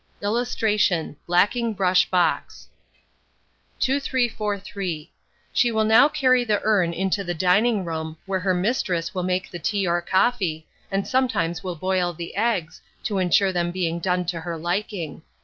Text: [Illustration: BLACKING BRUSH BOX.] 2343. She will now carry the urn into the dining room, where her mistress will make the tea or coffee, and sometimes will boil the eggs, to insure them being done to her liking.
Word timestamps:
[Illustration: 0.23 1.15
BLACKING 1.27 1.75
BRUSH 1.75 2.09
BOX.] 2.09 2.69
2343. 3.81 5.11
She 5.53 5.71
will 5.71 5.83
now 5.83 6.09
carry 6.09 6.43
the 6.43 6.59
urn 6.63 6.91
into 6.91 7.23
the 7.23 7.35
dining 7.35 7.85
room, 7.85 8.17
where 8.25 8.39
her 8.39 8.55
mistress 8.55 9.13
will 9.13 9.21
make 9.21 9.51
the 9.51 9.59
tea 9.59 9.85
or 9.85 10.01
coffee, 10.01 10.65
and 10.89 11.07
sometimes 11.07 11.63
will 11.63 11.75
boil 11.75 12.13
the 12.13 12.35
eggs, 12.35 12.81
to 13.03 13.19
insure 13.19 13.51
them 13.53 13.69
being 13.69 13.99
done 13.99 14.25
to 14.25 14.39
her 14.39 14.57
liking. 14.57 15.21